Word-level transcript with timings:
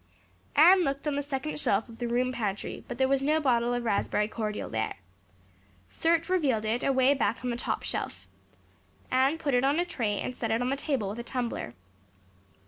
Anne 0.55 0.79
looked 0.83 1.07
on 1.07 1.13
the 1.15 1.21
second 1.21 1.59
shelf 1.59 1.87
of 1.87 1.99
the 1.99 2.07
room 2.07 2.31
pantry 2.31 2.83
but 2.87 2.97
there 2.97 3.07
was 3.07 3.21
no 3.21 3.39
bottle 3.39 3.71
of 3.71 3.83
raspberry 3.83 4.27
cordial 4.27 4.67
there. 4.67 4.95
Search 5.91 6.27
revealed 6.27 6.65
it 6.65 6.83
away 6.83 7.13
back 7.13 7.43
on 7.43 7.51
the 7.51 7.55
top 7.55 7.83
shelf. 7.83 8.25
Anne 9.11 9.37
put 9.37 9.53
it 9.53 9.63
on 9.63 9.79
a 9.79 9.85
tray 9.85 10.19
and 10.19 10.35
set 10.35 10.49
it 10.49 10.59
on 10.59 10.71
the 10.71 10.75
table 10.75 11.09
with 11.09 11.19
a 11.19 11.23
tumbler. 11.23 11.75